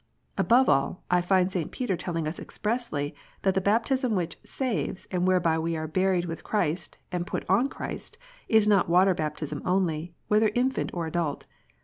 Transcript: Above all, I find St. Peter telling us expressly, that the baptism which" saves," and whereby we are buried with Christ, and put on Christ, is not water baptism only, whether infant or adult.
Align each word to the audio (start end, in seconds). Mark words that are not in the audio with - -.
Above 0.35 0.67
all, 0.67 1.03
I 1.11 1.21
find 1.21 1.51
St. 1.51 1.69
Peter 1.69 1.95
telling 1.95 2.27
us 2.27 2.39
expressly, 2.39 3.13
that 3.43 3.53
the 3.53 3.61
baptism 3.61 4.15
which" 4.15 4.39
saves," 4.59 5.07
and 5.11 5.27
whereby 5.27 5.59
we 5.59 5.77
are 5.77 5.85
buried 5.87 6.25
with 6.25 6.43
Christ, 6.43 6.97
and 7.11 7.27
put 7.27 7.45
on 7.47 7.69
Christ, 7.69 8.17
is 8.49 8.67
not 8.67 8.89
water 8.89 9.13
baptism 9.13 9.61
only, 9.63 10.15
whether 10.27 10.49
infant 10.55 10.89
or 10.91 11.05
adult. 11.05 11.45